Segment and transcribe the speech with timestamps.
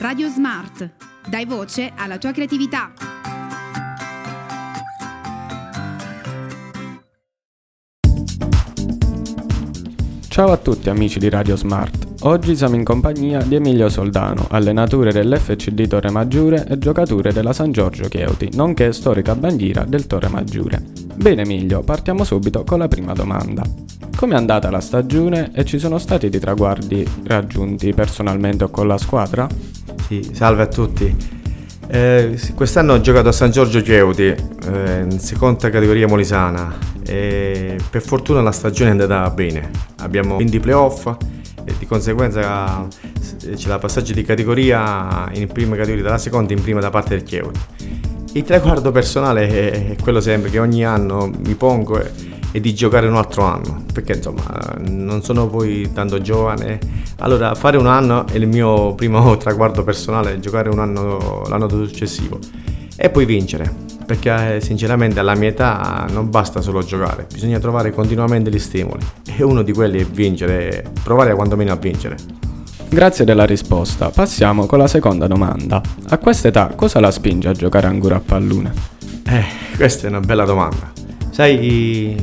[0.00, 0.92] Radio Smart.
[1.28, 2.90] Dai voce alla tua creatività.
[10.26, 12.22] Ciao a tutti amici di Radio Smart.
[12.22, 17.70] Oggi siamo in compagnia di Emilio Soldano, allenatore dell'FCD Torre Maggiore e giocatore della San
[17.70, 20.82] Giorgio Chieuti, nonché storica bandiera del Torre Maggiore.
[21.14, 23.62] Bene Emilio, partiamo subito con la prima domanda.
[24.16, 28.86] Come è andata la stagione e ci sono stati dei traguardi raggiunti personalmente o con
[28.86, 29.46] la squadra?
[30.10, 31.16] Sì, salve a tutti.
[31.86, 36.76] Eh, quest'anno ho giocato a San Giorgio Chieuti, eh, in seconda categoria molisana
[37.06, 39.70] e per fortuna la stagione è andata bene.
[39.98, 41.06] Abbiamo vinto i playoff
[41.64, 42.88] e di conseguenza
[43.54, 47.22] c'è la passaggio di categoria in prima categoria dalla seconda in prima da parte del
[47.22, 47.60] Chieuti.
[48.32, 52.02] Il traguardo personale è quello sempre che ogni anno mi pongo
[52.52, 56.78] e di giocare un altro anno, perché insomma non sono poi tanto giovane.
[57.18, 62.38] Allora fare un anno è il mio primo traguardo personale, giocare un anno l'anno successivo
[62.96, 63.72] e poi vincere,
[64.04, 69.04] perché eh, sinceramente alla mia età non basta solo giocare, bisogna trovare continuamente gli stimoli
[69.24, 72.16] e uno di quelli è vincere, provare quantomeno a vincere.
[72.92, 74.10] Grazie della risposta.
[74.10, 75.80] Passiamo con la seconda domanda.
[76.08, 78.72] A questa età cosa la spinge a giocare ancora a pallone?
[79.28, 79.44] Eh,
[79.76, 80.90] questa è una bella domanda.
[81.30, 82.16] Sai,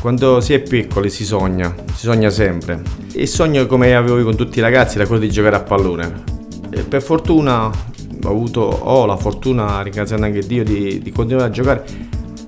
[0.00, 2.82] quando si è piccoli si sogna, si sogna sempre.
[3.12, 6.22] Il sogno come avevo io con tutti i ragazzi era quello di giocare a pallone.
[6.70, 11.50] E per fortuna ho avuto, ho la fortuna, ringraziando anche Dio, di, di continuare a
[11.50, 11.84] giocare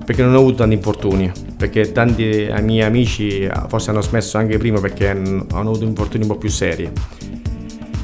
[0.09, 4.81] perché non ho avuto tanti infortuni, perché tanti miei amici forse hanno smesso anche prima
[4.81, 6.91] perché hanno avuto infortuni un po' più seri.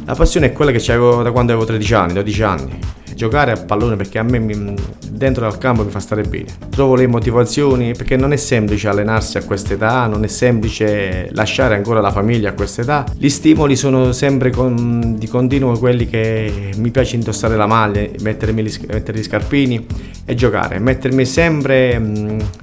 [0.05, 2.79] La passione è quella che avevo da quando avevo 13 anni, 12 anni.
[3.15, 4.75] Giocare a pallone perché a me mi,
[5.09, 6.47] dentro al campo mi fa stare bene.
[6.71, 12.01] Trovo le motivazioni perché non è semplice allenarsi a quest'età, non è semplice lasciare ancora
[12.01, 13.05] la famiglia a quest'età.
[13.17, 18.63] Gli stimoli sono sempre con, di continuo quelli che mi piace indossare la maglia, mettermi
[18.63, 19.87] gli, mettere gli scarpini
[20.25, 21.93] e giocare, mettermi sempre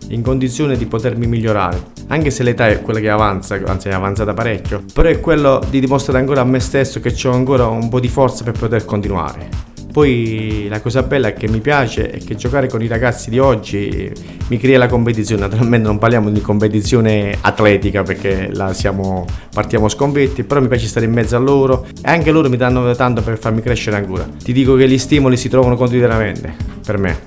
[0.10, 2.00] in condizione di potermi migliorare.
[2.08, 5.80] Anche se l'età è quella che avanza, anzi è avanzata parecchio, però è quello di
[5.80, 9.71] dimostrare ancora a me stesso che ho ancora un po' di forza per poter continuare.
[9.92, 14.12] Poi la cosa bella che mi piace è che giocare con i ragazzi di oggi
[14.48, 15.42] mi crea la competizione.
[15.42, 21.06] Naturalmente non parliamo di competizione atletica perché là siamo, partiamo sconfitti, però mi piace stare
[21.06, 24.26] in mezzo a loro e anche loro mi danno tanto per farmi crescere ancora.
[24.42, 27.20] Ti dico che gli stimoli si trovano continuamente per me.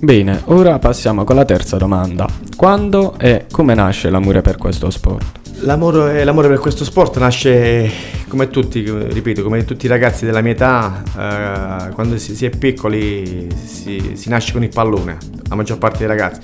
[0.00, 2.26] Bene, ora passiamo con la terza domanda.
[2.56, 5.38] Quando e come nasce l'amore per questo sport?
[5.62, 7.90] L'amore, l'amore, per questo sport nasce
[8.28, 12.50] come tutti, ripeto, come tutti i ragazzi della mia età, eh, quando si, si, è
[12.50, 15.16] piccoli si, si, nasce con il pallone,
[15.48, 16.40] la maggior parte dei ragazzi.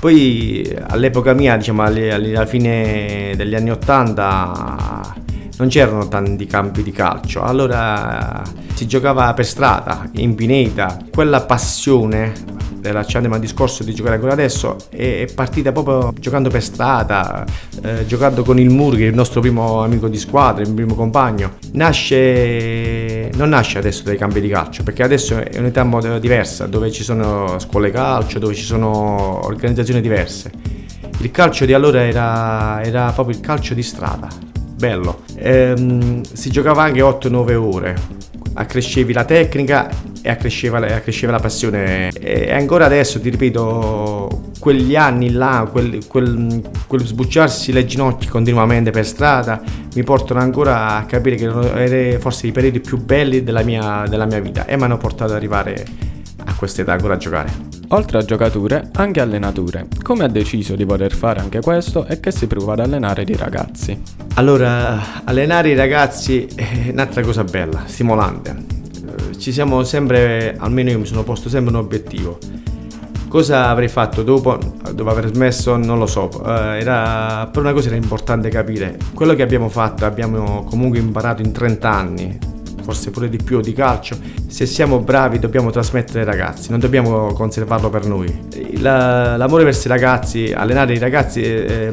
[0.00, 5.14] Poi all'epoca mia, diciamo alla fine degli anni Ottanta,
[5.58, 8.42] non c'erano tanti campi di calcio, allora
[8.74, 14.76] si giocava per strada, in pineta, quella passione lasciandomi al discorso di giocare ancora adesso,
[14.90, 17.44] è partita proprio giocando per strada,
[17.82, 20.94] eh, giocando con il Mur, che è il nostro primo amico di squadra, il primo
[20.94, 21.54] compagno.
[21.72, 25.86] Nasce, non nasce adesso dai campi di calcio, perché adesso è un'età
[26.18, 30.50] diversa, dove ci sono scuole calcio, dove ci sono organizzazioni diverse.
[31.20, 34.28] Il calcio di allora era, era proprio il calcio di strada,
[34.76, 35.22] bello.
[35.36, 37.96] Ehm, si giocava anche 8-9 ore,
[38.54, 39.88] accrescevi la tecnica
[40.22, 42.10] e accresceva, accresceva la passione.
[42.10, 48.90] E ancora adesso, ti ripeto, quegli anni là, quel, quel, quel sbucciarsi le ginocchia continuamente
[48.90, 49.62] per strada,
[49.94, 54.26] mi portano ancora a capire che erano forse i periodi più belli della mia, della
[54.26, 55.84] mia vita e mi hanno portato ad arrivare
[56.44, 57.76] a quest'età ancora a giocare.
[57.88, 59.86] Oltre a giocature, anche allenature.
[60.02, 63.36] Come ha deciso di voler fare anche questo e che si prova ad allenare i
[63.36, 63.98] ragazzi?
[64.34, 68.77] Allora, allenare i ragazzi è un'altra cosa bella, stimolante
[69.38, 72.38] ci siamo sempre, almeno io mi sono posto sempre un obiettivo.
[73.28, 74.58] Cosa avrei fatto dopo,
[74.92, 76.30] dopo aver smesso, non lo so.
[76.32, 78.96] Uh, era, per una cosa era importante capire.
[79.12, 82.38] Quello che abbiamo fatto, abbiamo comunque imparato in 30 anni,
[82.82, 84.16] forse pure di più di calcio.
[84.46, 88.48] Se siamo bravi dobbiamo trasmettere ai ragazzi, non dobbiamo conservarlo per noi.
[88.80, 91.90] La, l'amore verso i ragazzi, allenare i ragazzi eh,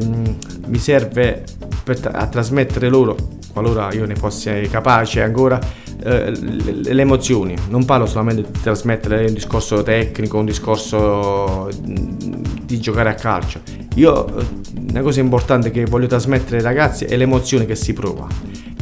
[0.66, 1.44] mi serve
[1.84, 3.14] per, a trasmettere loro,
[3.52, 5.60] qualora io ne fossi capace ancora,
[6.02, 7.54] eh, le, emozioni.
[7.68, 13.60] Non parlo solamente di trasmettere un discorso tecnico, un discorso di giocare a calcio.
[13.94, 14.44] Io eh,
[14.90, 18.26] una cosa importante che voglio trasmettere ai ragazzi è l'emozione che si prova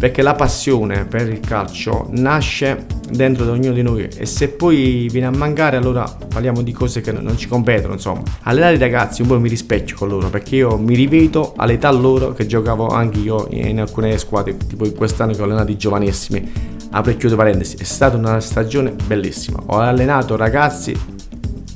[0.05, 5.09] perché la passione per il calcio nasce dentro di ognuno di noi e se poi
[5.11, 9.23] viene a mancare allora parliamo di cose che non ci competono insomma allenare i ragazzi
[9.23, 13.21] un po' mi rispecchio con loro perché io mi rivedo all'età loro che giocavo anche
[13.21, 16.53] io in alcune squadre tipo quest'anno che ho allenato i giovanissimi
[16.95, 19.61] apro e chiudo parentesi, è stata una stagione bellissima.
[19.67, 20.97] Ho allenato ragazzi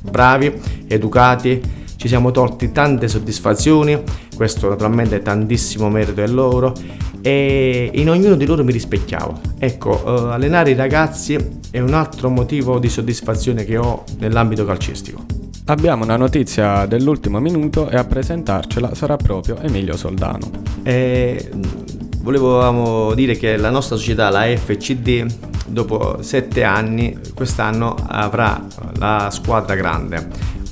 [0.01, 0.51] bravi,
[0.87, 1.61] educati,
[1.97, 4.01] ci siamo tolti tante soddisfazioni,
[4.35, 6.73] questo naturalmente è tantissimo merito è loro
[7.21, 9.41] e in ognuno di loro mi rispecchiavo.
[9.59, 11.37] Ecco, uh, allenare i ragazzi
[11.69, 15.25] è un altro motivo di soddisfazione che ho nell'ambito calcistico.
[15.65, 20.49] Abbiamo una notizia dell'ultimo minuto e a presentarcela sarà proprio Emilio Soldano.
[20.81, 21.49] E
[22.21, 25.25] volevamo dire che la nostra società, la FCD,
[25.67, 28.65] dopo sette anni, quest'anno avrà
[28.97, 30.27] la squadra grande.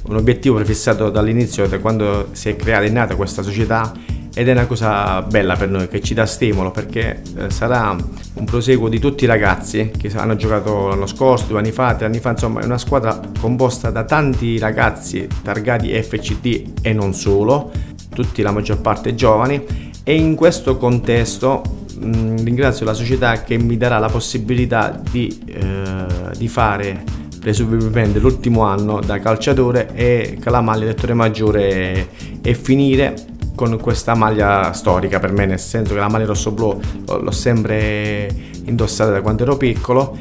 [0.07, 3.91] Un obiettivo prefissato dall'inizio, da quando si è creata e nata questa società
[4.33, 7.95] ed è una cosa bella per noi che ci dà stimolo perché eh, sarà
[8.33, 12.05] un proseguo di tutti i ragazzi che hanno giocato l'anno scorso, due anni fa, tre
[12.05, 17.71] anni fa, insomma è una squadra composta da tanti ragazzi targati FCD e non solo,
[18.13, 21.63] tutti la maggior parte giovani e in questo contesto
[21.99, 26.05] mh, mm, ringrazio la società che mi darà la possibilità di, eh,
[26.37, 27.03] di fare
[27.41, 32.07] presumibilmente l'ultimo anno da calciatore e con la maglia del Torre Maggiore
[32.41, 33.15] e finire
[33.53, 35.19] con questa maglia storica.
[35.19, 38.33] Per me, nel senso che la maglia rosso-blu l'ho sempre
[38.63, 40.17] indossata da quando ero piccolo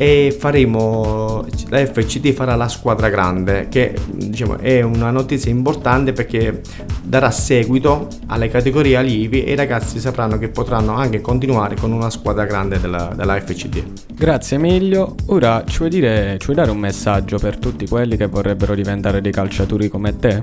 [0.00, 6.62] e faremo la FCD farà la squadra grande che diciamo è una notizia importante perché
[7.02, 12.08] darà seguito alle categorie alivi e i ragazzi sapranno che potranno anche continuare con una
[12.08, 13.82] squadra grande della, della FCD
[14.14, 18.24] grazie Emilio ora ci vuoi, dire, ci vuoi dare un messaggio per tutti quelli che
[18.24, 20.40] vorrebbero diventare dei calciatori come te?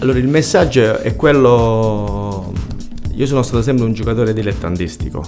[0.00, 2.52] Allora, il messaggio è quello...
[3.14, 5.24] Io sono stato sempre un giocatore dilettantistico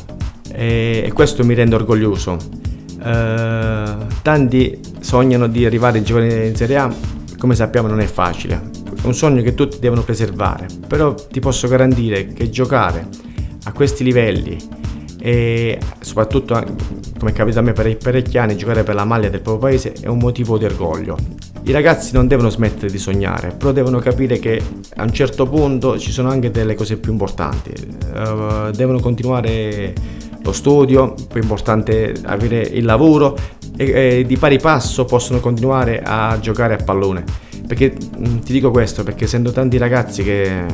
[0.53, 2.69] e questo mi rende orgoglioso.
[3.03, 6.95] Eh, tanti sognano di arrivare a giocare in Serie A,
[7.39, 8.71] come sappiamo non è facile.
[9.03, 13.09] È un sogno che tutti devono preservare, però ti posso garantire che giocare
[13.65, 14.59] a questi livelli
[15.23, 16.55] e soprattutto
[17.19, 19.93] come è capitato a me per parecchi anni giocare per la maglia del proprio paese
[20.01, 21.19] è un motivo di orgoglio
[21.65, 24.63] i ragazzi non devono smettere di sognare, però devono capire che
[24.97, 27.73] a un certo punto ci sono anche delle cose più importanti.
[28.13, 29.93] Uh, devono continuare
[30.43, 33.37] lo studio, è importante avere il lavoro
[33.77, 37.25] e, e, di pari passo possono continuare a giocare a pallone.
[37.67, 40.65] Perché mm, ti dico questo, perché essendo tanti ragazzi che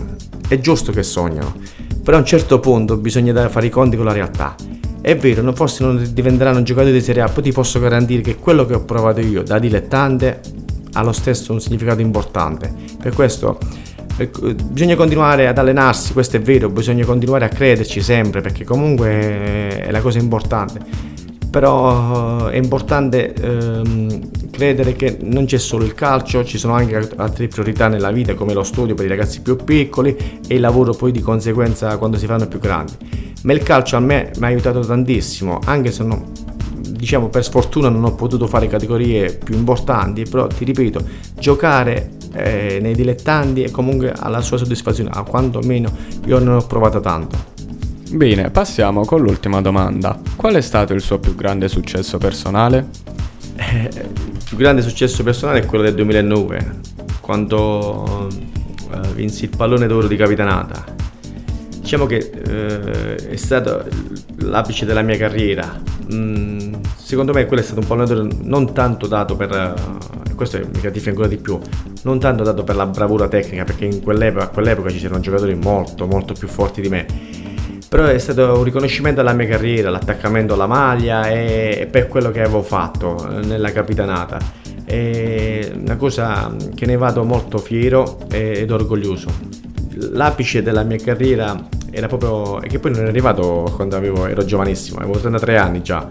[0.49, 1.55] è giusto che sognano,
[2.03, 4.55] però a un certo punto bisogna fare i conti con la realtà.
[5.01, 8.65] È vero, forse non diventeranno giocatori di Serie A, poi ti posso garantire che quello
[8.67, 10.41] che ho provato io da dilettante
[10.95, 12.73] ha lo stesso un significato importante.
[13.01, 13.59] Per questo
[14.25, 19.91] bisogna continuare ad allenarsi, questo è vero, bisogna continuare a crederci sempre perché comunque è
[19.91, 20.81] la cosa importante.
[21.51, 27.49] Però è importante ehm, credere che non c'è solo il calcio, ci sono anche altre
[27.49, 30.15] priorità nella vita come lo studio per i ragazzi più piccoli
[30.47, 32.93] e il lavoro poi di conseguenza quando si fanno più grandi.
[33.43, 36.31] Ma il calcio a me mi ha aiutato tantissimo, anche se non,
[36.75, 41.01] diciamo per sfortuna non ho potuto fare categorie più importanti, però ti ripeto,
[41.39, 45.91] giocare eh, nei dilettanti è comunque alla sua soddisfazione, a quanto meno
[46.27, 47.55] io non ho provato tanto.
[48.11, 50.19] Bene, passiamo con l'ultima domanda.
[50.37, 52.87] Qual è stato il suo più grande successo personale?
[53.57, 56.81] Eh, il più grande successo personale è quello del 2009,
[57.21, 58.29] quando
[58.93, 60.85] eh, vinsi il pallone d'oro di capitanata.
[61.81, 63.85] Diciamo che eh, è stato
[64.39, 65.81] l'apice della mia carriera.
[66.13, 70.81] Mm, secondo me quello è stato un pallettore non tanto dato per, uh, questo mi
[70.81, 71.59] gratifica ancora di più,
[72.03, 75.55] non tanto dato per la bravura tecnica, perché in quell'epoca, a quell'epoca ci c'erano giocatori
[75.55, 77.07] molto, molto più forti di me.
[77.89, 82.41] Però è stato un riconoscimento alla mia carriera, l'attaccamento alla maglia e, per quello che
[82.41, 84.39] avevo fatto eh, nella capitanata.
[84.85, 89.29] È una cosa che ne vado molto fiero ed orgoglioso.
[90.13, 92.61] L'apice della mia carriera era proprio.
[92.61, 96.07] e che poi non è arrivato quando avevo, ero giovanissimo, avevo 33 anni già,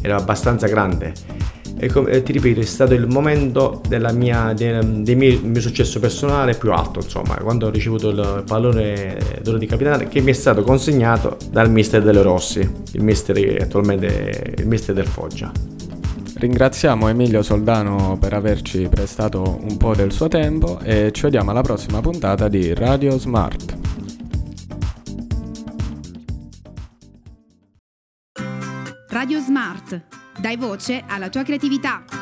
[0.00, 1.39] ero abbastanza grande.
[1.82, 5.98] E come, ti ripeto, è stato il momento della mia, del, del mio, mio, successo
[5.98, 10.34] personale più alto, insomma, quando ho ricevuto il pallone d'oro di capitale che mi è
[10.34, 15.50] stato consegnato dal mister delle Rossi, il mister attualmente il mister del Foggia.
[16.34, 21.62] Ringraziamo Emilio Soldano per averci prestato un po' del suo tempo e ci vediamo alla
[21.62, 23.78] prossima puntata di Radio Smart.
[29.08, 30.19] Radio Smart.
[30.38, 32.19] Dai voce alla tua creatività.